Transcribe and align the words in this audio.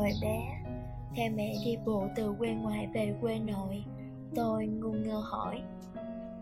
Hồi 0.00 0.12
bé, 0.22 0.62
theo 1.16 1.30
mẹ 1.36 1.54
đi 1.64 1.76
bộ 1.86 2.06
từ 2.16 2.34
quê 2.38 2.48
ngoại 2.48 2.86
về 2.86 3.14
quê 3.20 3.38
nội, 3.38 3.84
tôi 4.34 4.66
ngu 4.66 4.92
ngơ 4.92 5.22
hỏi 5.24 5.62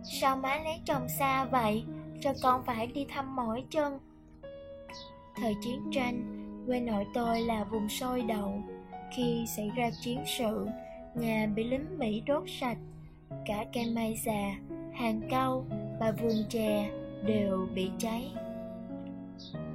Sao 0.03 0.37
má 0.37 0.57
lấy 0.65 0.81
chồng 0.85 1.09
xa 1.09 1.45
vậy? 1.45 1.85
Sao 2.23 2.35
con 2.43 2.63
phải 2.67 2.87
đi 2.87 3.07
thăm 3.09 3.37
mỏi 3.37 3.65
chân? 3.71 3.99
Thời 5.37 5.55
chiến 5.63 5.91
tranh, 5.93 6.23
quê 6.67 6.81
nội 6.81 7.07
tôi 7.15 7.41
là 7.41 7.65
vùng 7.65 7.89
sôi 7.89 8.23
đầu. 8.23 8.63
Khi 9.17 9.45
xảy 9.57 9.71
ra 9.77 9.91
chiến 10.01 10.23
sự, 10.39 10.69
nhà 11.15 11.47
bị 11.55 11.65
lính 11.65 11.99
Mỹ 11.99 12.23
đốt 12.27 12.43
sạch. 12.61 12.79
Cả 13.47 13.65
cây 13.73 13.85
mai 13.95 14.17
già, 14.25 14.57
hàng 14.95 15.21
cau 15.31 15.65
và 16.01 16.13
vườn 16.23 16.45
chè 16.49 16.91
đều 17.27 17.69
bị 17.75 17.91
cháy. 17.99 18.33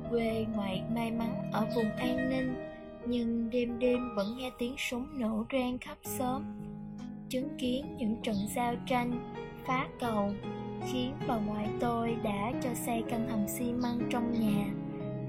Quê 0.09 0.45
ngoại 0.55 0.83
may 0.95 1.11
mắn 1.11 1.49
ở 1.51 1.67
vùng 1.75 1.91
an 1.91 2.29
ninh, 2.29 2.72
nhưng 3.07 3.49
đêm 3.49 3.79
đêm 3.79 4.15
vẫn 4.15 4.37
nghe 4.37 4.51
tiếng 4.59 4.75
súng 4.77 5.07
nổ 5.19 5.45
rang 5.51 5.77
khắp 5.77 5.97
xóm. 6.03 6.43
Chứng 7.29 7.49
kiến 7.57 7.97
những 7.97 8.15
trận 8.23 8.35
giao 8.55 8.75
tranh, 8.87 9.33
phá 9.65 9.87
cầu, 9.99 10.31
khiến 10.87 11.13
bà 11.27 11.37
ngoại 11.37 11.69
tôi 11.79 12.15
đã 12.23 12.53
cho 12.63 12.69
xây 12.73 13.03
căn 13.09 13.29
hầm 13.29 13.47
xi 13.47 13.73
măng 13.73 13.99
trong 14.09 14.31
nhà, 14.31 14.73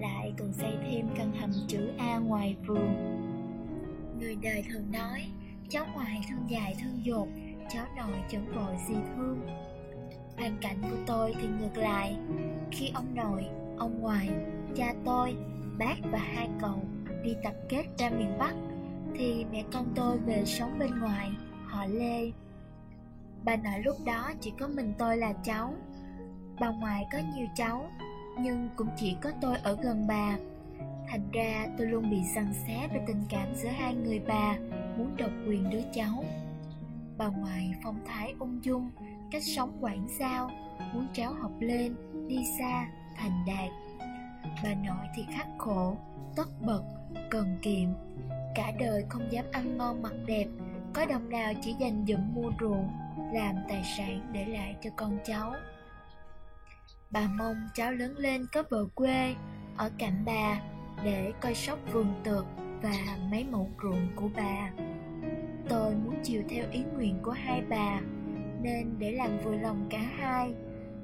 lại 0.00 0.32
còn 0.38 0.52
xây 0.52 0.72
thêm 0.90 1.06
căn 1.16 1.32
hầm 1.40 1.50
chữ 1.68 1.88
A 1.98 2.18
ngoài 2.18 2.56
vườn. 2.66 3.20
Người 4.20 4.36
đời 4.42 4.64
thường 4.70 4.92
nói, 4.92 5.24
cháu 5.68 5.86
ngoại 5.94 6.20
thương 6.30 6.50
dài 6.50 6.76
thương 6.82 7.04
dột, 7.04 7.28
cháu 7.70 7.86
nội 7.96 8.16
chẳng 8.28 8.46
vội 8.54 8.74
gì 8.88 8.94
thương. 9.16 9.40
Hoàn 10.36 10.56
cảnh 10.60 10.76
của 10.82 10.96
tôi 11.06 11.34
thì 11.40 11.48
ngược 11.60 11.76
lại, 11.76 12.16
khi 12.70 12.90
ông 12.94 13.14
nội, 13.14 13.44
ông 13.78 14.00
ngoại, 14.00 14.28
cha 14.76 14.94
tôi, 15.04 15.34
bác 15.78 15.96
và 16.12 16.18
hai 16.18 16.48
cậu 16.60 16.82
đi 17.24 17.36
tập 17.42 17.54
kết 17.68 17.84
ra 17.98 18.10
miền 18.10 18.38
Bắc, 18.38 18.54
thì 19.14 19.46
mẹ 19.52 19.64
con 19.72 19.92
tôi 19.94 20.18
về 20.18 20.44
sống 20.44 20.78
bên 20.78 20.98
ngoài, 21.00 21.30
họ 21.66 21.86
Lê. 21.86 22.32
Bà 23.44 23.56
nội 23.56 23.82
lúc 23.84 23.96
đó 24.04 24.32
chỉ 24.40 24.52
có 24.58 24.68
mình 24.68 24.94
tôi 24.98 25.16
là 25.16 25.32
cháu. 25.32 25.74
Bà 26.60 26.70
ngoại 26.70 27.06
có 27.12 27.18
nhiều 27.34 27.46
cháu 27.56 27.90
Nhưng 28.40 28.68
cũng 28.76 28.88
chỉ 28.96 29.16
có 29.22 29.30
tôi 29.40 29.56
ở 29.62 29.76
gần 29.82 30.06
bà. 30.06 30.36
Thành 31.08 31.30
ra 31.32 31.66
tôi 31.78 31.86
luôn 31.86 32.10
bị 32.10 32.22
giằng 32.34 32.54
xé 32.66 32.88
về 32.94 33.04
tình 33.06 33.22
cảm 33.28 33.54
giữa 33.54 33.68
hai 33.68 33.94
người 33.94 34.20
bà 34.28 34.56
Muốn 34.98 35.16
độc 35.16 35.30
quyền 35.48 35.70
đứa 35.70 35.82
cháu. 35.94 36.24
Bà 37.18 37.28
ngoại 37.28 37.74
phong 37.82 38.00
thái 38.06 38.34
ung 38.38 38.64
dung 38.64 38.90
Cách 39.30 39.42
sống 39.56 39.78
quảng 39.80 40.06
giao 40.18 40.50
Muốn 40.94 41.06
cháu 41.12 41.32
học 41.32 41.52
lên, 41.60 41.94
đi 42.28 42.38
xa, 42.58 42.86
thành 43.16 43.44
đạt. 43.46 43.70
Bà 44.64 44.74
nội 44.74 45.06
thì 45.14 45.26
khắc 45.36 45.46
khổ, 45.58 45.96
tất 46.36 46.48
bật, 46.60 46.82
cần 47.30 47.58
kiệm 47.62 47.88
Cả 48.54 48.72
đời 48.78 49.04
không 49.08 49.32
dám 49.32 49.44
ăn 49.52 49.78
ngon 49.78 50.02
mặc 50.02 50.12
đẹp 50.26 50.46
Có 50.92 51.06
đồng 51.06 51.28
nào 51.28 51.52
chỉ 51.62 51.74
dành 51.78 52.04
dụm 52.08 52.34
mua 52.34 52.50
ruộng 52.60 52.88
làm 53.32 53.56
tài 53.68 53.82
sản 53.98 54.20
để 54.32 54.46
lại 54.46 54.76
cho 54.82 54.90
con 54.96 55.18
cháu. 55.24 55.54
Bà 57.10 57.28
mong 57.38 57.56
cháu 57.74 57.92
lớn 57.92 58.14
lên 58.18 58.46
có 58.52 58.62
vợ 58.70 58.86
quê 58.94 59.34
ở 59.76 59.90
cạnh 59.98 60.22
bà 60.26 60.60
để 61.04 61.32
coi 61.40 61.54
sóc 61.54 61.78
vườn 61.92 62.14
tược 62.24 62.46
và 62.82 63.18
mấy 63.30 63.44
mẫu 63.44 63.70
ruộng 63.82 64.08
của 64.16 64.28
bà. 64.36 64.70
Tôi 65.68 65.94
muốn 65.94 66.14
chiều 66.22 66.42
theo 66.48 66.64
ý 66.70 66.84
nguyện 66.94 67.18
của 67.22 67.30
hai 67.30 67.62
bà 67.68 68.00
nên 68.62 68.94
để 68.98 69.12
làm 69.12 69.38
vừa 69.44 69.56
lòng 69.56 69.86
cả 69.90 69.98
hai. 69.98 70.54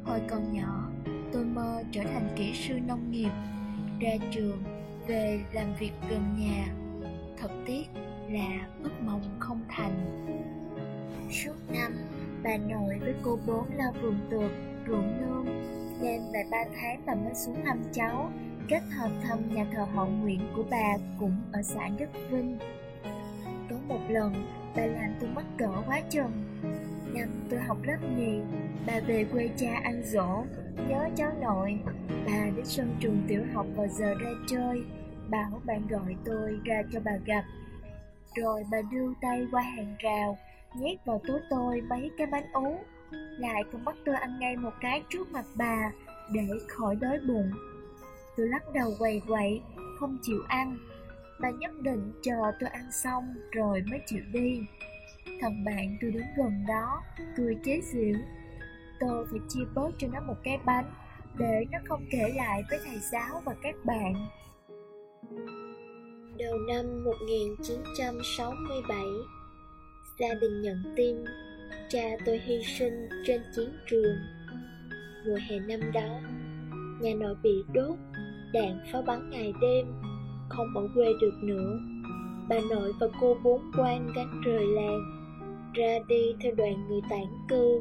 Hồi 0.04 0.20
còn 0.28 0.52
nhỏ, 0.52 0.89
tôi 1.32 1.44
mơ 1.44 1.82
trở 1.90 2.02
thành 2.02 2.28
kỹ 2.36 2.52
sư 2.54 2.74
nông 2.86 3.10
nghiệp, 3.10 3.30
ra 4.00 4.10
trường 4.30 4.62
về 5.06 5.40
làm 5.52 5.74
việc 5.78 5.92
gần 6.10 6.36
nhà. 6.38 6.66
Thật 7.38 7.50
tiếc 7.66 7.84
là 8.30 8.68
ước 8.82 9.02
mong 9.06 9.22
không 9.38 9.60
thành. 9.68 10.26
Suốt 11.30 11.54
năm, 11.68 11.92
bà 12.42 12.56
nội 12.56 12.98
với 13.00 13.14
cô 13.22 13.38
bốn 13.46 13.64
lo 13.76 13.92
vườn 14.02 14.18
tược, 14.30 14.50
ruộng 14.88 15.20
nương, 15.20 15.46
nên 16.00 16.20
vài 16.32 16.44
ba 16.50 16.58
tháng 16.80 17.02
bà 17.06 17.14
mới 17.14 17.34
xuống 17.34 17.56
thăm 17.64 17.82
cháu, 17.92 18.30
kết 18.68 18.82
hợp 18.98 19.10
thăm 19.22 19.54
nhà 19.54 19.66
thờ 19.72 19.86
hộ 19.94 20.06
nguyện 20.06 20.40
của 20.56 20.64
bà 20.70 20.96
cũng 21.18 21.36
ở 21.52 21.62
xã 21.62 21.88
Đức 21.98 22.08
Vinh. 22.30 22.58
Có 23.70 23.76
một 23.88 24.00
lần, 24.08 24.46
bà 24.76 24.86
làm 24.86 25.14
tôi 25.20 25.30
mắc 25.30 25.44
cỡ 25.58 25.70
quá 25.86 26.00
chừng. 26.10 26.32
Năm 27.14 27.28
tôi 27.50 27.60
học 27.60 27.78
lớp 27.82 27.98
nhì, 28.16 28.40
bà 28.86 29.00
về 29.00 29.24
quê 29.32 29.48
cha 29.56 29.80
ăn 29.82 30.02
dỗ, 30.04 30.44
nhớ 30.88 31.08
cháu 31.16 31.32
nội. 31.40 31.78
Bà 32.26 32.50
đến 32.56 32.64
sân 32.64 32.96
trường 33.00 33.22
tiểu 33.28 33.42
học 33.54 33.66
vào 33.76 33.86
giờ 33.88 34.14
ra 34.14 34.30
chơi, 34.46 34.84
bảo 35.28 35.60
bạn 35.64 35.86
gọi 35.88 36.16
tôi 36.24 36.60
ra 36.64 36.82
cho 36.92 37.00
bà 37.04 37.12
gặp. 37.24 37.44
Rồi 38.36 38.62
bà 38.70 38.78
đưa 38.92 39.12
tay 39.20 39.46
qua 39.52 39.62
hàng 39.62 39.96
rào, 39.98 40.38
nhét 40.74 41.04
vào 41.04 41.20
túi 41.28 41.40
tôi 41.50 41.80
mấy 41.80 42.10
cái 42.18 42.26
bánh 42.26 42.52
ú 42.52 42.78
lại 43.38 43.62
còn 43.72 43.84
bắt 43.84 43.94
tôi 44.04 44.14
ăn 44.14 44.38
ngay 44.40 44.56
một 44.56 44.72
cái 44.80 45.02
trước 45.08 45.32
mặt 45.32 45.44
bà 45.54 45.92
để 46.32 46.48
khỏi 46.68 46.96
đói 46.96 47.18
bụng. 47.28 47.50
Tôi 48.36 48.48
lắc 48.48 48.62
đầu 48.74 48.90
quầy 48.98 49.22
quậy 49.28 49.62
không 49.98 50.18
chịu 50.22 50.42
ăn. 50.48 50.78
Bà 51.40 51.50
nhất 51.50 51.70
định 51.80 52.12
chờ 52.22 52.52
tôi 52.60 52.68
ăn 52.68 52.92
xong 52.92 53.34
rồi 53.52 53.82
mới 53.90 54.00
chịu 54.06 54.22
đi. 54.32 54.60
Thằng 55.40 55.64
bạn 55.64 55.96
tôi 56.00 56.10
đứng 56.10 56.26
gần 56.36 56.64
đó 56.68 57.02
cười 57.36 57.56
chế 57.64 57.80
giễu 57.82 58.14
tôi 59.00 59.26
phải 59.30 59.40
chia 59.48 59.64
bớt 59.74 59.90
cho 59.98 60.08
nó 60.12 60.20
một 60.20 60.36
cái 60.42 60.58
bánh, 60.66 60.84
để 61.38 61.64
nó 61.70 61.78
không 61.88 62.04
kể 62.10 62.32
lại 62.36 62.62
với 62.70 62.78
thầy 62.86 62.98
giáo 63.12 63.42
và 63.44 63.54
các 63.62 63.74
bạn. 63.84 64.14
Đầu 66.38 66.58
năm 66.68 67.04
1967 67.04 69.04
gia 70.18 70.34
đình 70.34 70.62
nhận 70.62 70.82
tin, 70.96 71.16
cha 71.88 72.02
tôi 72.26 72.38
hy 72.38 72.62
sinh 72.78 73.08
trên 73.26 73.42
chiến 73.56 73.68
trường. 73.86 74.16
Mùa 75.26 75.38
hè 75.50 75.58
năm 75.58 75.92
đó, 75.92 76.20
nhà 77.00 77.14
nội 77.14 77.34
bị 77.42 77.64
đốt, 77.72 77.96
đạn 78.52 78.80
pháo 78.92 79.02
bắn 79.02 79.30
ngày 79.30 79.52
đêm, 79.60 79.86
không 80.48 80.76
ở 80.76 80.88
quê 80.94 81.06
được 81.20 81.34
nữa. 81.42 81.78
Bà 82.48 82.56
nội 82.70 82.92
và 83.00 83.06
cô 83.20 83.36
bốn 83.42 83.70
quan 83.78 84.12
gánh 84.16 84.40
rời 84.44 84.66
làng, 84.66 85.00
ra 85.74 85.98
đi 86.08 86.34
theo 86.40 86.54
đoàn 86.54 86.88
người 86.88 87.00
tản 87.10 87.26
cư 87.48 87.80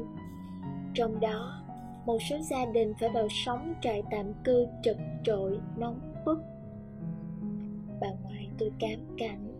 trong 0.94 1.20
đó, 1.20 1.62
một 2.06 2.18
số 2.30 2.36
gia 2.38 2.64
đình 2.64 2.94
phải 3.00 3.08
vào 3.08 3.28
sống 3.30 3.74
trại 3.80 4.02
tạm 4.10 4.26
cư 4.44 4.66
chật 4.82 4.96
trội, 5.24 5.58
nóng 5.76 6.00
bức. 6.24 6.38
Bà 8.00 8.08
ngoại 8.22 8.48
tôi 8.58 8.72
cám 8.78 9.16
cảnh, 9.18 9.52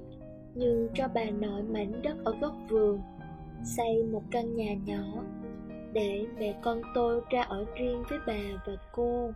nhưng 0.55 0.89
cho 0.95 1.09
bà 1.15 1.25
nội 1.25 1.63
mảnh 1.63 2.03
đất 2.03 2.17
ở 2.25 2.35
góc 2.41 2.55
vườn, 2.69 3.01
xây 3.65 4.03
một 4.03 4.23
căn 4.31 4.57
nhà 4.57 4.75
nhỏ 4.75 5.23
để 5.93 6.27
mẹ 6.39 6.55
con 6.63 6.83
tôi 6.95 7.21
ra 7.31 7.43
ở 7.43 7.65
riêng 7.75 8.03
với 8.11 8.19
bà 8.27 8.63
và 8.67 8.73
cô. 8.93 9.31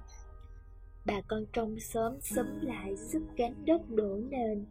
Bà 1.06 1.20
con 1.28 1.44
trong 1.52 1.78
xóm 1.80 2.20
xúm 2.20 2.46
lại 2.60 2.96
giúp 2.96 3.22
gánh 3.36 3.54
đất 3.64 3.90
đổ 3.90 4.18
nền, 4.30 4.64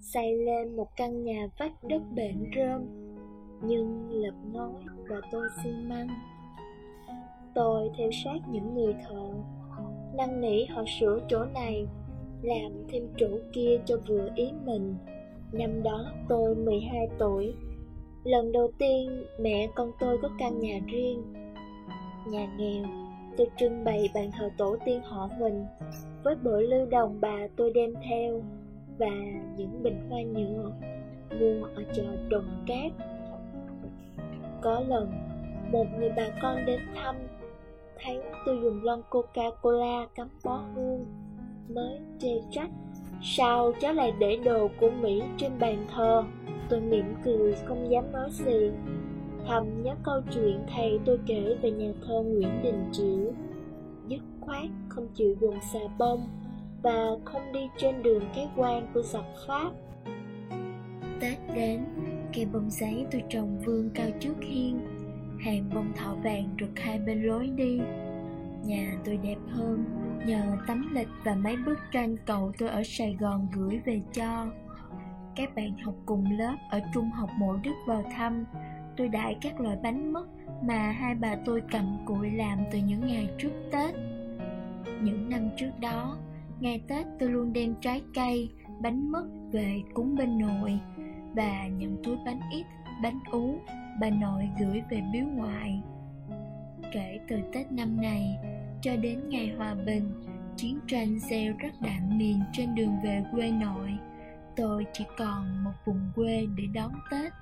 xây 0.00 0.36
lên 0.36 0.76
một 0.76 0.88
căn 0.96 1.24
nhà 1.24 1.48
vách 1.58 1.84
đất 1.84 2.02
bện 2.14 2.50
rơm. 2.56 2.82
Nhưng 3.64 4.10
lập 4.10 4.34
ngói 4.52 4.72
và 5.08 5.20
tôi 5.32 5.48
xi 5.62 5.70
măng 5.70 6.08
tôi 7.54 7.90
theo 7.96 8.10
sát 8.24 8.38
những 8.48 8.74
người 8.74 8.94
thợ. 9.08 9.28
Năn 10.14 10.40
nỉ 10.40 10.64
họ 10.64 10.84
sửa 11.00 11.18
chỗ 11.28 11.44
này, 11.44 11.86
làm 12.42 12.72
thêm 12.88 13.08
chỗ 13.16 13.28
kia 13.52 13.80
cho 13.84 13.96
vừa 14.08 14.28
ý 14.34 14.50
mình. 14.64 14.94
Năm 15.52 15.82
đó 15.82 16.04
tôi 16.28 16.54
12 16.54 17.08
tuổi. 17.18 17.54
Lần 18.24 18.52
đầu 18.52 18.70
tiên 18.78 19.24
mẹ 19.40 19.68
con 19.74 19.90
tôi 20.00 20.18
có 20.22 20.28
căn 20.38 20.58
nhà 20.58 20.78
riêng. 20.86 21.22
Nhà 22.26 22.46
nghèo, 22.58 22.84
Tôi 23.36 23.46
trưng 23.56 23.84
bày 23.84 24.10
bàn 24.14 24.30
thờ 24.38 24.50
tổ 24.56 24.76
tiên 24.84 25.00
họ 25.02 25.28
Huỳnh 25.38 25.66
Với 26.22 26.34
bộ 26.42 26.56
lưu 26.56 26.86
đồng 26.86 27.18
bà 27.20 27.38
tôi 27.56 27.72
đem 27.74 27.94
theo 28.08 28.42
Và 28.98 29.14
những 29.56 29.82
bình 29.82 30.06
hoa 30.10 30.22
nhựa 30.22 30.72
Mua 31.40 31.66
ở 31.74 31.82
chợ 31.94 32.16
Đồng 32.28 32.64
Cát. 32.66 32.92
Có 34.62 34.80
lần, 34.88 35.12
Một 35.72 35.84
người 35.98 36.12
bà 36.16 36.28
con 36.42 36.66
đến 36.66 36.80
thăm 36.94 37.16
Thấy 38.04 38.20
tôi 38.46 38.58
dùng 38.62 38.84
lon 38.84 39.02
Coca-Cola 39.10 40.06
cắm 40.14 40.28
bó 40.44 40.60
hương 40.74 41.06
Mới 41.68 41.98
chê 42.18 42.40
trách 42.50 42.70
Sao 43.22 43.72
cháu 43.80 43.92
lại 43.92 44.12
để 44.18 44.36
đồ 44.36 44.68
của 44.80 44.90
Mỹ 44.90 45.22
trên 45.36 45.52
bàn 45.58 45.86
thờ? 45.94 46.24
Tôi 46.68 46.80
mỉm 46.80 47.14
cười 47.24 47.54
không 47.64 47.90
dám 47.90 48.12
nói 48.12 48.28
gì. 48.30 48.70
Thầm 49.46 49.82
nhớ 49.82 49.94
câu 50.02 50.20
chuyện 50.34 50.60
thầy 50.74 51.00
tôi 51.04 51.18
kể 51.26 51.56
về 51.62 51.70
nhà 51.70 51.92
thơ 52.06 52.22
Nguyễn 52.22 52.62
Đình 52.62 52.88
Chiểu. 52.92 53.32
Dứt 54.08 54.20
khoát 54.40 54.64
không 54.88 55.08
chịu 55.14 55.36
dùng 55.40 55.58
xà 55.72 55.78
bông 55.98 56.28
và 56.82 57.10
không 57.24 57.52
đi 57.52 57.60
trên 57.78 58.02
đường 58.02 58.22
cái 58.34 58.48
quan 58.56 58.86
của 58.94 59.02
giặc 59.02 59.24
Pháp. 59.46 59.70
Tết 61.20 61.38
đến, 61.54 61.84
cây 62.34 62.46
bông 62.52 62.70
giấy 62.70 63.06
tôi 63.12 63.22
trồng 63.28 63.58
vương 63.64 63.90
cao 63.94 64.08
trước 64.20 64.34
hiên, 64.40 64.80
hàng 65.42 65.70
bông 65.74 65.92
thọ 65.96 66.14
vàng 66.14 66.48
rực 66.60 66.78
hai 66.78 66.98
bên 66.98 67.22
lối 67.22 67.50
đi. 67.56 67.80
Nhà 68.64 68.96
tôi 69.04 69.16
đẹp 69.16 69.38
hơn, 69.48 69.84
nhờ 70.26 70.56
tấm 70.66 70.94
lịch 70.94 71.08
và 71.24 71.34
mấy 71.34 71.56
bức 71.56 71.78
tranh 71.92 72.16
cậu 72.26 72.52
tôi 72.58 72.68
ở 72.68 72.82
Sài 72.84 73.16
Gòn 73.20 73.48
gửi 73.52 73.80
về 73.84 74.00
cho. 74.12 74.46
các 75.36 75.54
bạn 75.54 75.78
học 75.78 75.94
cùng 76.06 76.38
lớp 76.38 76.56
ở 76.70 76.80
trung 76.94 77.10
học 77.10 77.30
mộ 77.38 77.56
đức 77.56 77.74
vào 77.86 78.04
thăm 78.16 78.44
tôi 78.96 79.08
đãi 79.08 79.36
các 79.40 79.60
loại 79.60 79.76
bánh 79.82 80.12
mứt 80.12 80.24
mà 80.62 80.90
hai 80.90 81.14
bà 81.14 81.36
tôi 81.44 81.62
cầm 81.70 81.98
cụi 82.06 82.30
làm 82.30 82.58
từ 82.72 82.78
những 82.78 83.06
ngày 83.06 83.28
trước 83.38 83.52
tết 83.72 83.94
những 85.02 85.28
năm 85.28 85.48
trước 85.56 85.70
đó, 85.80 86.16
ngày 86.60 86.82
tết 86.88 87.06
tôi 87.20 87.28
luôn 87.28 87.52
đem 87.52 87.74
trái 87.80 88.02
cây, 88.14 88.50
bánh 88.82 89.12
mứt 89.12 89.24
về 89.52 89.82
cúng 89.94 90.14
bên 90.14 90.38
nội 90.38 90.78
và 91.34 91.66
những 91.66 91.96
túi 92.04 92.16
bánh 92.24 92.40
ít, 92.52 92.66
bánh 93.02 93.18
ú 93.30 93.58
bà 94.00 94.10
nội 94.10 94.48
gửi 94.60 94.82
về 94.90 95.02
biếu 95.12 95.24
ngoại. 95.24 95.82
Kể 96.92 97.20
từ 97.28 97.36
tết 97.52 97.72
năm 97.72 98.00
này 98.00 98.38
cho 98.80 98.96
đến 98.96 99.28
ngày 99.28 99.54
hòa 99.56 99.74
bình, 99.74 100.10
chiến 100.56 100.78
tranh 100.86 101.18
gieo 101.18 101.52
rất 101.58 101.80
đạm 101.80 102.18
miền 102.18 102.40
trên 102.52 102.74
đường 102.74 102.96
về 103.04 103.22
quê 103.32 103.50
nội. 103.50 103.90
Tôi 104.56 104.86
chỉ 104.92 105.04
còn 105.18 105.64
một 105.64 105.72
vùng 105.84 106.10
quê 106.14 106.46
để 106.56 106.64
đón 106.74 106.92
tết. 107.10 107.32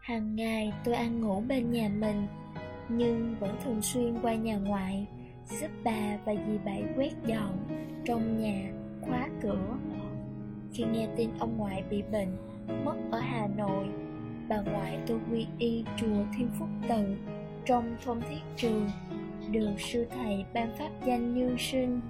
Hàng 0.00 0.36
ngày 0.36 0.72
tôi 0.84 0.94
ăn 0.94 1.20
ngủ 1.20 1.40
bên 1.40 1.70
nhà 1.70 1.88
mình, 1.88 2.26
nhưng 2.88 3.34
vẫn 3.40 3.56
thường 3.64 3.82
xuyên 3.82 4.14
qua 4.22 4.34
nhà 4.34 4.56
ngoại, 4.56 5.06
giúp 5.60 5.70
bà 5.84 6.18
và 6.24 6.32
dì 6.46 6.58
bảy 6.64 6.84
quét 6.96 7.12
dọn 7.26 7.58
trong 8.04 8.40
nhà, 8.40 8.72
khóa 9.00 9.28
cửa. 9.42 9.76
Khi 10.72 10.84
nghe 10.84 11.08
tin 11.16 11.30
ông 11.38 11.56
ngoại 11.56 11.82
bị 11.90 12.02
bệnh, 12.02 12.36
mất 12.84 12.96
ở 13.10 13.18
hà 13.18 13.46
nội 13.46 13.88
bà 14.52 14.60
ngoại 14.72 14.98
tôi 15.06 15.18
quy 15.30 15.46
y 15.58 15.84
chùa 15.96 16.24
thiên 16.36 16.48
phúc 16.58 16.68
tự 16.88 17.16
trong 17.64 17.96
thôn 18.04 18.20
thiết 18.20 18.40
trường, 18.56 18.90
được 19.50 19.70
sư 19.78 20.06
thầy 20.10 20.44
ban 20.54 20.76
pháp 20.78 20.90
danh 21.06 21.34
như 21.34 21.56
sinh. 21.58 22.00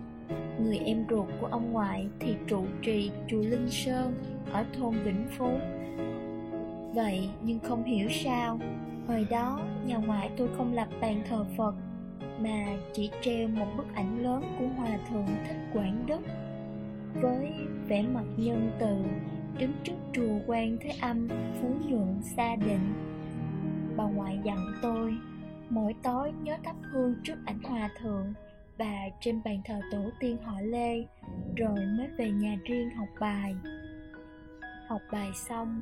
Người 0.61 0.79
em 0.79 1.05
ruột 1.11 1.29
của 1.41 1.47
ông 1.47 1.73
ngoại 1.73 2.09
thì 2.21 2.35
trụ 2.47 2.65
trì 2.83 3.11
chùa 3.29 3.41
linh 3.41 3.71
sơn 3.71 4.15
ở 4.53 4.65
thôn 4.79 4.95
vĩnh 5.05 5.25
phú. 5.39 5.51
Vậy 6.95 7.29
nhưng 7.43 7.59
không 7.59 7.85
hiểu 7.85 8.09
sao, 8.11 8.61
hồi 9.09 9.27
đó 9.31 9.61
nhà 9.87 9.97
ngoại 9.97 10.31
tôi 10.37 10.49
không 10.57 10.75
lập 10.75 10.89
bàn 11.01 11.23
thờ 11.29 11.45
phật, 11.57 11.75
mà 12.41 12.67
chỉ 12.93 13.11
treo 13.23 13.49
một 13.49 13.67
bức 13.77 13.95
ảnh 13.95 14.23
lớn 14.23 14.43
của 14.59 14.67
hòa 14.77 14.99
thượng 15.11 15.27
thích 15.49 15.57
quảng 15.75 16.05
đức 16.07 16.21
với 17.15 17.53
vẻ 17.89 18.03
mặt 18.03 18.25
nhân 18.37 18.71
từ, 18.79 18.97
đứng 19.59 19.73
trước 19.85 20.02
chùa 20.13 20.39
quan 20.47 20.77
thế 20.81 20.91
âm 21.01 21.29
phú 21.29 21.75
nhuận 21.89 22.23
xa 22.23 22.57
định. 22.57 22.93
Bà 23.97 24.05
ngoại 24.05 24.39
dặn 24.45 24.73
tôi, 24.83 25.15
mỗi 25.71 25.95
tối 26.03 26.33
nhớ 26.43 26.57
thắp 26.65 26.77
hương 26.93 27.15
trước 27.23 27.37
ảnh 27.45 27.63
hòa 27.63 27.91
thượng. 28.01 28.35
Và 28.79 28.95
trên 29.21 29.41
bàn 29.45 29.61
thờ 29.65 29.81
tổ 29.93 30.11
tiên 30.21 30.37
họ 30.43 30.61
lê, 30.61 31.05
rồi 31.57 31.87
mới 31.99 32.09
về 32.19 32.31
nhà 32.31 32.57
riêng 32.65 32.91
học 32.91 33.09
bài. 33.21 33.55
Học 34.89 35.01
bài 35.13 35.31
xong, 35.35 35.81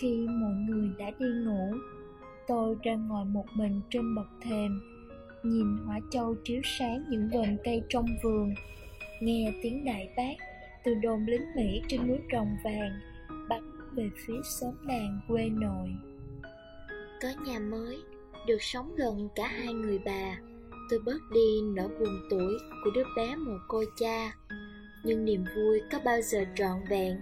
khi 0.00 0.26
mọi 0.28 0.52
người 0.52 0.90
đã 0.98 1.10
đi 1.18 1.26
ngủ, 1.44 1.72
tôi 2.48 2.76
ra 2.82 2.94
ngồi 2.94 3.24
một 3.24 3.44
mình 3.54 3.80
trên 3.90 4.14
bậc 4.14 4.28
thềm, 4.42 4.80
nhìn 5.42 5.76
hỏa 5.86 6.00
châu 6.10 6.34
chiếu 6.44 6.60
sáng 6.64 7.04
những 7.08 7.28
vườn 7.28 7.56
cây 7.64 7.82
trong 7.88 8.06
vườn, 8.22 8.54
nghe 9.22 9.52
tiếng 9.62 9.84
đại 9.84 10.08
bác 10.16 10.34
từ 10.84 10.94
đồn 10.94 11.26
lính 11.26 11.54
mỹ 11.56 11.82
trên 11.88 12.08
núi 12.08 12.18
rồng 12.32 12.56
vàng 12.64 12.92
về 14.00 14.10
phía 14.26 14.40
xóm 14.44 14.74
làng 14.86 15.20
quê 15.28 15.48
nội. 15.48 15.88
Có 17.22 17.28
nhà 17.46 17.58
mới, 17.58 18.02
được 18.46 18.62
sống 18.62 18.96
gần 18.96 19.28
cả 19.34 19.48
hai 19.48 19.74
người 19.74 19.98
bà. 19.98 20.36
Tôi 20.90 20.98
bớt 21.04 21.18
đi 21.34 21.60
nỗi 21.74 21.88
buồn 21.88 22.20
tuổi 22.30 22.54
của 22.84 22.90
đứa 22.94 23.04
bé 23.16 23.36
mồ 23.36 23.52
côi 23.68 23.86
cha. 23.96 24.32
Nhưng 25.04 25.24
niềm 25.24 25.44
vui 25.56 25.80
có 25.92 25.98
bao 26.04 26.20
giờ 26.22 26.44
trọn 26.54 26.80
vẹn. 26.90 27.16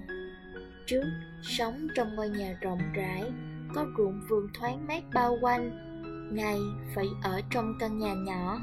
Trước, 0.86 1.04
sống 1.42 1.88
trong 1.94 2.14
ngôi 2.14 2.28
nhà 2.28 2.58
rộng 2.60 2.80
rãi, 2.94 3.32
có 3.74 3.86
ruộng 3.98 4.20
vườn 4.28 4.48
thoáng 4.54 4.86
mát 4.86 5.02
bao 5.14 5.38
quanh. 5.40 5.70
Nay 6.36 6.58
phải 6.94 7.06
ở 7.22 7.40
trong 7.50 7.74
căn 7.80 7.98
nhà 7.98 8.14
nhỏ, 8.14 8.58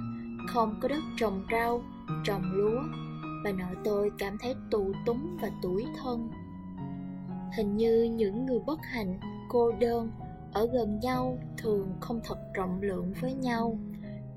không 0.48 0.80
có 0.82 0.88
đất 0.88 1.04
trồng 1.18 1.46
rau, 1.52 1.84
trồng 2.24 2.52
lúa. 2.54 2.82
Bà 3.44 3.52
nội 3.52 3.76
tôi 3.84 4.12
cảm 4.18 4.38
thấy 4.38 4.56
tù 4.72 4.94
túng 5.06 5.38
và 5.42 5.52
tủi 5.62 5.86
thân 6.04 6.30
hình 7.56 7.78
như 7.78 8.04
những 8.04 8.46
người 8.46 8.60
bất 8.60 8.80
hạnh, 8.84 9.20
cô 9.50 9.72
đơn, 9.72 10.12
ở 10.54 10.68
gần 10.74 11.00
nhau 11.00 11.38
thường 11.58 11.94
không 12.02 12.20
thật 12.24 12.38
rộng 12.54 12.82
lượng 12.82 13.14
với 13.22 13.34
nhau, 13.34 13.80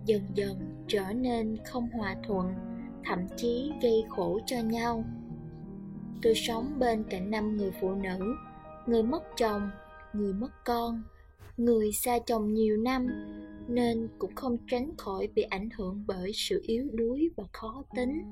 dần 0.04 0.22
dần 0.34 0.84
trở 0.88 1.12
nên 1.12 1.56
không 1.64 1.88
hòa 1.88 2.16
thuận, 2.26 2.54
thậm 3.04 3.18
chí 3.36 3.72
gây 3.82 4.04
khổ 4.08 4.40
cho 4.46 4.60
nhau. 4.60 5.04
Tôi 6.22 6.34
sống 6.34 6.78
bên 6.78 7.04
cạnh 7.10 7.30
năm 7.30 7.56
người 7.56 7.70
phụ 7.80 7.94
nữ, 7.94 8.34
người 8.86 9.02
mất 9.02 9.22
chồng, 9.36 9.70
người 10.12 10.32
mất 10.32 10.64
con, 10.64 11.02
người 11.56 11.92
xa 11.92 12.18
chồng 12.26 12.54
nhiều 12.54 12.76
năm, 12.76 13.06
nên 13.68 14.08
cũng 14.18 14.34
không 14.34 14.56
tránh 14.70 14.96
khỏi 14.96 15.28
bị 15.34 15.42
ảnh 15.42 15.68
hưởng 15.76 16.04
bởi 16.06 16.32
sự 16.34 16.62
yếu 16.66 16.88
đuối 16.92 17.28
và 17.36 17.44
khó 17.52 17.82
tính. 17.96 18.22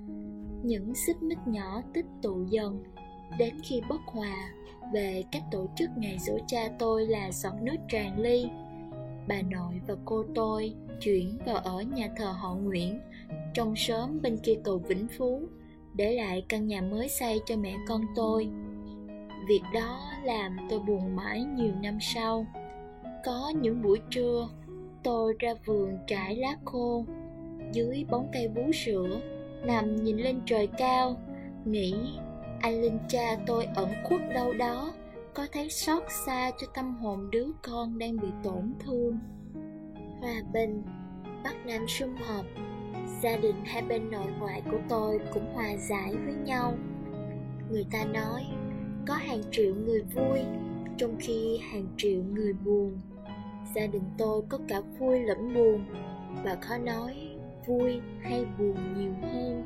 Những 0.65 0.95
xích 1.07 1.23
mích 1.23 1.39
nhỏ 1.47 1.83
tích 1.95 2.07
tụ 2.23 2.45
dần 2.51 2.83
đến 3.39 3.55
khi 3.63 3.81
bất 3.89 4.01
hòa 4.07 4.53
về 4.93 5.25
cách 5.33 5.43
tổ 5.51 5.67
chức 5.77 5.91
ngày 5.97 6.17
giữa 6.19 6.39
cha 6.47 6.69
tôi 6.79 7.07
là 7.07 7.33
giọt 7.33 7.55
nước 7.63 7.77
tràn 7.89 8.21
ly, 8.21 8.49
bà 9.29 9.43
nội 9.43 9.81
và 9.87 9.95
cô 10.05 10.25
tôi 10.35 10.75
chuyển 11.01 11.39
vào 11.47 11.57
ở 11.57 11.83
nhà 11.83 12.09
thờ 12.17 12.35
họ 12.39 12.55
Nguyễn, 12.55 13.01
trong 13.55 13.77
sớm 13.77 14.23
bên 14.23 14.37
kia 14.37 14.55
cầu 14.65 14.79
Vĩnh 14.79 15.07
Phú, 15.19 15.43
để 15.95 16.15
lại 16.15 16.45
căn 16.49 16.67
nhà 16.67 16.81
mới 16.81 17.09
xây 17.09 17.41
cho 17.47 17.57
mẹ 17.57 17.77
con 17.89 18.01
tôi. 18.15 18.49
Việc 19.49 19.63
đó 19.75 20.01
làm 20.25 20.57
tôi 20.71 20.79
buồn 20.79 21.17
mãi 21.17 21.45
nhiều 21.45 21.73
năm 21.83 21.99
sau. 22.01 22.47
Có 23.25 23.53
những 23.61 23.83
buổi 23.83 24.01
trưa, 24.11 24.49
tôi 25.03 25.35
ra 25.39 25.55
vườn 25.65 25.99
trải 26.07 26.37
lá 26.37 26.57
khô 26.65 27.05
dưới 27.73 28.05
bóng 28.11 28.29
cây 28.33 28.49
vú 28.49 28.73
sữa, 28.73 29.21
nằm 29.65 29.97
nhìn 29.97 30.17
lên 30.17 30.41
trời 30.47 30.67
cao, 30.67 31.17
nghĩ 31.65 31.95
anh 32.67 32.81
linh 32.81 32.99
cha 33.09 33.37
tôi 33.47 33.65
ẩn 33.65 33.89
khuất 34.05 34.21
đâu 34.35 34.53
đó, 34.53 34.95
có 35.35 35.47
thấy 35.53 35.71
xót 35.71 36.03
xa 36.27 36.51
cho 36.61 36.67
tâm 36.75 36.97
hồn 36.97 37.31
đứa 37.31 37.47
con 37.63 37.99
đang 37.99 38.17
bị 38.17 38.29
tổn 38.43 38.75
thương. 38.79 39.19
Hòa 40.21 40.35
bình, 40.53 40.83
bắc 41.45 41.67
nam 41.67 41.89
sum 41.89 42.17
họp, 42.17 42.45
gia 43.23 43.37
đình 43.37 43.55
hai 43.65 43.83
bên 43.83 44.11
nội 44.11 44.27
ngoại 44.39 44.63
của 44.71 44.79
tôi 44.89 45.21
cũng 45.35 45.55
hòa 45.55 45.77
giải 45.77 46.15
với 46.25 46.35
nhau. 46.35 46.75
Người 47.71 47.87
ta 47.93 48.05
nói, 48.05 48.47
có 49.07 49.15
hàng 49.15 49.43
triệu 49.51 49.75
người 49.75 50.03
vui, 50.03 50.39
trong 50.99 51.17
khi 51.21 51.59
hàng 51.73 51.87
triệu 51.97 52.23
người 52.23 52.53
buồn. 52.53 52.99
Gia 53.75 53.87
đình 53.87 54.05
tôi 54.19 54.43
có 54.49 54.59
cả 54.69 54.81
vui 54.99 55.21
lẫn 55.21 55.55
buồn, 55.55 55.85
và 56.45 56.57
khó 56.61 56.79
nói 56.79 57.15
vui 57.67 58.01
hay 58.23 58.45
buồn 58.59 58.77
nhiều 58.97 59.13
hơn. 59.23 59.63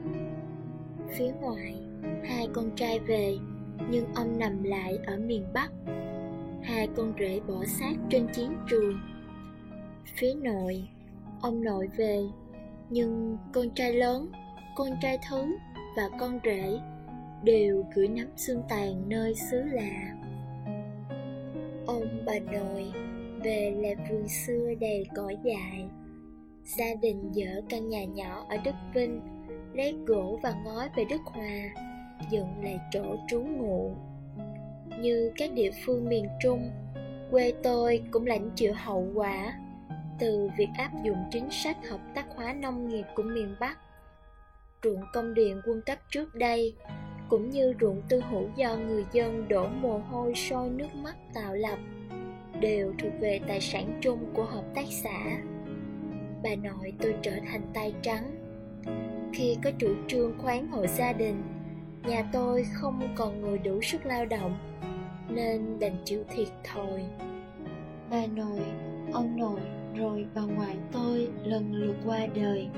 Phía 1.09 1.33
ngoài 1.41 1.90
hai 2.25 2.49
con 2.53 2.71
trai 2.77 2.99
về, 2.99 3.39
nhưng 3.91 4.15
ông 4.15 4.39
nằm 4.39 4.63
lại 4.63 4.99
ở 5.07 5.19
miền 5.19 5.45
bắc. 5.55 5.71
Hai 6.63 6.89
con 6.97 7.13
rể 7.19 7.41
bỏ 7.49 7.65
xác 7.65 7.93
trên 8.11 8.27
chiến 8.35 8.53
trường. 8.71 9.01
Phía 10.17 10.35
nội, 10.35 10.89
ông 11.41 11.65
nội 11.65 11.89
về, 11.97 12.23
nhưng 12.91 13.39
con 13.53 13.71
trai 13.71 13.93
lớn, 13.93 14.33
con 14.77 14.89
trai 15.03 15.19
thứ 15.29 15.57
và 15.97 16.09
con 16.21 16.39
rể 16.45 16.81
đều 17.43 17.85
gửi 17.95 18.09
nắm 18.09 18.27
xương 18.37 18.63
tàn 18.69 19.09
nơi 19.09 19.35
xứ 19.35 19.63
lạ. 19.63 20.15
Ông 21.87 22.25
bà 22.27 22.39
nội 22.53 22.93
về 23.45 23.75
là 23.77 24.05
vườn 24.11 24.29
xưa 24.29 24.75
đầy 24.81 25.07
cỏ 25.17 25.33
dại. 25.45 25.89
Gia 26.65 26.95
đình 27.03 27.33
dỡ 27.33 27.61
căn 27.69 27.89
nhà 27.89 28.05
nhỏ 28.05 28.47
ở 28.49 28.57
đất 28.65 28.75
vinh, 28.95 29.21
lấy 29.75 29.97
gỗ 30.07 30.39
và 30.43 30.55
ngói 30.65 30.89
về 30.97 31.05
đất 31.11 31.21
hòa 31.25 31.90
dựng 32.31 32.63
lại 32.63 32.81
chỗ 32.91 33.17
trú 33.29 33.41
ngụ. 33.43 33.95
Như 35.01 35.33
các 35.37 35.53
địa 35.53 35.71
phương 35.85 36.09
miền 36.09 36.29
trung, 36.43 36.71
quê 37.31 37.53
tôi 37.63 38.03
cũng 38.11 38.27
lãnh 38.27 38.51
chịu 38.55 38.73
hậu 38.77 39.07
quả 39.15 39.55
từ 40.19 40.51
việc 40.59 40.69
áp 40.79 40.91
dụng 41.03 41.25
chính 41.31 41.51
sách 41.51 41.77
hợp 41.89 42.01
tác 42.15 42.27
hóa 42.35 42.53
nông 42.53 42.89
nghiệp 42.89 43.05
của 43.15 43.23
miền 43.23 43.55
bắc. 43.61 43.79
Ruộng 44.85 45.03
công 45.13 45.35
điện 45.35 45.61
quân 45.67 45.81
cấp 45.87 45.99
trước 46.11 46.35
đây 46.35 46.75
cũng 47.29 47.51
như 47.51 47.75
ruộng 47.81 48.03
tư 48.09 48.23
hữu 48.31 48.49
do 48.57 48.77
người 48.77 49.05
dân 49.13 49.49
đổ 49.49 49.69
mồ 49.69 49.99
hôi 49.99 50.35
sôi 50.35 50.71
nước 50.71 50.95
mắt 50.95 51.17
tạo 51.35 51.55
lập 51.55 51.79
đều 52.61 52.95
thuộc 52.99 53.13
về 53.21 53.41
tài 53.49 53.61
sản 53.61 53.99
chung 54.01 54.35
của 54.35 54.45
hợp 54.45 54.65
tác 54.75 54.87
xã. 54.91 55.41
Bà 56.43 56.51
nội 56.63 56.93
tôi 56.99 57.15
trở 57.23 57.33
thành 57.51 57.63
tay 57.75 57.95
trắng. 58.03 58.31
Khi 59.33 59.57
có 59.65 59.71
chủ 59.79 59.95
trương 60.09 60.39
khoán 60.39 60.67
hộ 60.69 60.87
gia 60.87 61.13
đình 61.13 61.43
nhà 62.09 62.25
tôi 62.33 62.67
không 62.73 63.15
còn 63.15 63.41
người 63.41 63.59
đủ 63.59 63.81
sức 63.83 64.07
lao 64.07 64.27
động, 64.27 64.59
nên 65.29 65.79
đành 65.81 65.97
chịu 66.05 66.25
thiệt 66.31 66.49
thôi. 66.65 67.05
bà 68.11 68.27
nội, 68.27 68.61
ông 69.13 69.37
nội, 69.37 69.61
rồi 69.97 70.27
bà 70.35 70.43
ngoại 70.43 70.77
tôi 70.93 71.29
lần 71.45 71.73
lượt 71.73 71.97
qua 72.07 72.27
đời. 72.35 72.69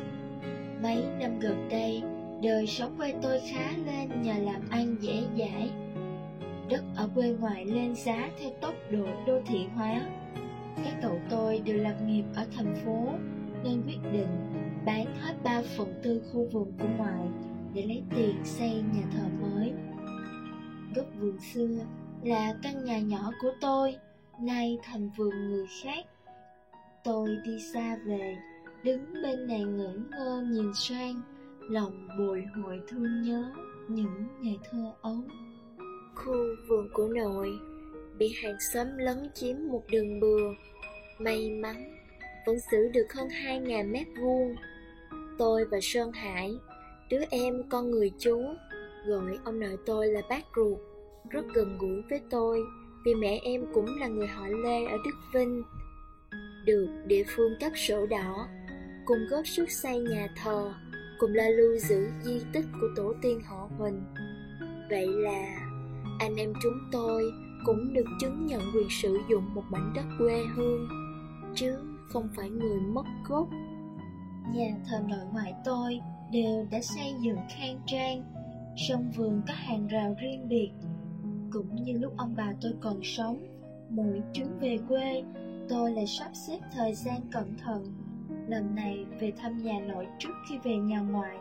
Mấy 0.82 1.04
năm 1.20 1.38
gần 1.38 1.68
đây, 1.70 2.02
đời 2.42 2.66
sống 2.66 2.94
quê 2.96 3.14
tôi 3.22 3.40
khá 3.40 3.70
lên 3.86 4.22
nhờ 4.22 4.34
làm 4.38 4.62
ăn 4.70 4.96
dễ 5.00 5.22
dãi. 5.38 5.70
Đất 6.70 6.82
ở 6.96 7.08
quê 7.14 7.28
ngoại 7.40 7.64
lên 7.64 7.94
giá 7.94 8.30
theo 8.40 8.50
tốc 8.60 8.74
độ 8.90 9.06
đô 9.26 9.40
thị 9.46 9.66
hóa. 9.74 10.02
Các 10.84 10.94
cậu 11.02 11.18
tôi 11.30 11.60
đều 11.64 11.76
lập 11.76 11.96
nghiệp 12.06 12.24
ở 12.34 12.46
thành 12.56 12.74
phố, 12.84 13.08
Nên 13.64 13.82
quyết 13.86 14.12
định 14.12 14.28
bán 14.84 15.06
hết 15.20 15.34
3 15.44 15.62
phần 15.76 16.00
tư 16.02 16.22
khu 16.32 16.46
vườn 16.52 16.72
của 16.78 16.88
ngoại. 16.98 17.28
Để 17.74 17.82
lấy 17.86 18.02
tiền 18.16 18.36
xây 18.44 18.70
nhà 18.94 19.02
thờ 19.12 19.24
mới. 19.40 19.72
Góc 20.96 21.06
vườn 21.20 21.38
xưa 21.54 21.78
là 22.22 22.54
căn 22.62 22.84
nhà 22.84 22.98
nhỏ 22.98 23.32
của 23.42 23.52
tôi, 23.60 23.96
Nay 24.40 24.78
thành 24.82 25.10
vườn 25.16 25.50
người 25.50 25.66
khác. 25.82 26.06
Tôi 27.04 27.28
đi 27.44 27.58
xa 27.74 27.96
về, 28.06 28.36
Đứng 28.84 29.12
bên 29.22 29.46
này 29.46 29.64
ngẩn 29.64 30.10
ngơ 30.10 30.44
nhìn 30.50 30.72
sang, 30.74 31.22
Lòng 31.60 32.08
bồi 32.18 32.44
hồi 32.54 32.80
thương 32.88 33.22
nhớ 33.22 33.52
những 33.88 34.26
ngày 34.40 34.58
thơ 34.70 34.92
ấu. 35.02 35.16
Khu 36.14 36.34
vườn 36.68 36.88
của 36.92 37.08
nội 37.08 37.50
Bị 38.18 38.34
hàng 38.42 38.56
xóm 38.72 38.86
lấn 38.98 39.30
chiếm 39.34 39.56
một 39.70 39.82
đường 39.90 40.20
bừa, 40.20 40.50
May 41.18 41.50
mắn 41.50 41.96
Vẫn 42.46 42.56
giữ 42.72 42.88
được 42.92 43.12
hơn 43.14 43.28
2.000 43.28 43.92
mét 43.92 44.06
vuông. 44.20 44.54
Tôi 45.38 45.64
và 45.64 45.78
Sơn 45.82 46.12
Hải 46.12 46.50
Đứa 47.12 47.24
em, 47.30 47.62
con 47.68 47.90
người 47.90 48.12
chú, 48.18 48.42
Gọi 49.06 49.38
ông 49.44 49.60
nội 49.60 49.76
tôi 49.86 50.06
là 50.06 50.20
bác 50.30 50.44
ruột, 50.56 50.78
Rất 51.30 51.44
gần 51.54 51.78
gũi 51.78 52.02
với 52.10 52.20
tôi, 52.30 52.60
Vì 53.04 53.14
mẹ 53.14 53.40
em 53.44 53.64
cũng 53.74 53.86
là 54.00 54.08
người 54.08 54.26
họ 54.26 54.46
Lê 54.46 54.84
ở 54.84 54.96
Đức 55.04 55.16
Vinh, 55.34 55.62
Được 56.64 56.88
địa 57.06 57.22
phương 57.36 57.52
cấp 57.60 57.72
sổ 57.76 58.06
đỏ, 58.06 58.48
Cùng 59.04 59.18
góp 59.30 59.46
sức 59.46 59.70
xây 59.70 59.98
nhà 59.98 60.28
thờ, 60.42 60.72
Cùng 61.18 61.34
là 61.34 61.48
lưu 61.48 61.76
giữ 61.78 62.08
di 62.22 62.40
tích 62.52 62.64
của 62.80 62.88
tổ 62.96 63.14
tiên 63.22 63.40
họ 63.44 63.68
Huỳnh 63.78 64.02
Vậy 64.90 65.06
là, 65.08 65.68
anh 66.18 66.36
em 66.36 66.52
chúng 66.62 66.78
tôi 66.92 67.32
cũng 67.66 67.94
được 67.94 68.06
chứng 68.20 68.46
nhận 68.46 68.60
quyền 68.74 68.88
sử 69.02 69.18
dụng 69.30 69.54
một 69.54 69.64
mảnh 69.70 69.92
đất 69.94 70.04
quê 70.18 70.44
hương, 70.56 70.88
chứ 71.54 71.76
không 72.08 72.28
phải 72.36 72.50
người 72.50 72.80
mất 72.80 73.04
gốc. 73.28 73.48
Nhà 74.54 74.76
thờ 74.90 75.00
nội 75.08 75.26
ngoại 75.32 75.54
tôi 75.64 76.00
đều 76.32 76.66
đã 76.70 76.80
xây 76.80 77.14
dựng 77.20 77.38
khang 77.48 77.80
trang 77.86 78.22
sân 78.76 79.10
vườn 79.16 79.42
có 79.48 79.54
hàng 79.54 79.86
rào 79.86 80.14
riêng 80.20 80.48
biệt. 80.48 80.70
Cũng 81.50 81.84
như 81.84 81.98
lúc 81.98 82.12
ông 82.16 82.34
bà 82.36 82.54
tôi 82.60 82.72
còn 82.80 83.00
sống, 83.02 83.46
mỗi 83.90 84.22
chuyến 84.32 84.58
về 84.60 84.78
quê, 84.88 85.22
tôi 85.68 85.92
lại 85.92 86.06
sắp 86.06 86.30
xếp 86.34 86.58
thời 86.72 86.94
gian 86.94 87.20
cẩn 87.30 87.54
thận. 87.58 87.84
Lần 88.48 88.74
này 88.74 89.04
về 89.20 89.32
thăm 89.36 89.62
nhà 89.62 89.80
nội 89.80 90.06
trước 90.18 90.32
khi 90.48 90.58
về 90.58 90.76
nhà 90.76 91.00
ngoại, 91.00 91.36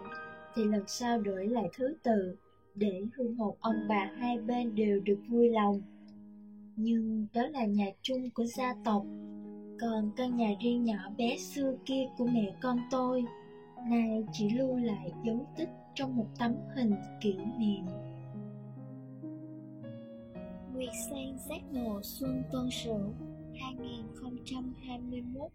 thì 0.55 0.63
lần 0.63 0.83
sau 0.88 1.21
đổi 1.21 1.48
lại 1.48 1.69
thứ 1.77 1.95
tự, 2.03 2.36
để 2.75 3.01
hương 3.15 3.36
hồn 3.36 3.55
ông 3.60 3.88
bà 3.89 4.12
hai 4.17 4.38
bên 4.38 4.75
đều 4.75 5.00
được 5.00 5.19
vui 5.27 5.50
lòng. 5.50 5.81
Nhưng 6.75 7.27
đó 7.33 7.48
là 7.48 7.65
nhà 7.65 7.88
chung 8.01 8.29
của 8.29 8.45
gia 8.45 8.75
tộc, 8.86 9.03
còn 9.81 10.12
căn 10.15 10.38
nhà 10.38 10.50
riêng 10.63 10.83
nhỏ 10.83 11.10
bé 11.17 11.38
xưa 11.38 11.75
kia 11.86 12.03
của 12.17 12.25
mẹ 12.25 12.53
con 12.62 12.79
tôi 12.91 13.24
nay 13.89 14.23
chỉ 14.31 14.50
lưu 14.50 14.77
lại 14.77 15.11
dấu 15.25 15.45
tích 15.57 15.69
trong 15.95 16.15
một 16.15 16.27
tấm 16.39 16.55
hình 16.75 16.95
kỷ 17.21 17.35
niệm. 17.57 17.85
Nguyệt 20.73 20.93
Sang 21.09 21.38
giác 21.50 21.61
ngộ 21.71 22.00
Xuân 22.03 22.43
Tân 22.51 22.69
Sửu 22.71 23.13
2021 23.55 25.51